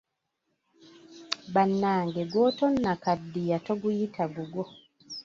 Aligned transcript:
Bannannge 1.53 2.21
gw'otonnakaddiya 2.31 3.57
toguyita 3.65 4.23
gugwo. 4.33 4.63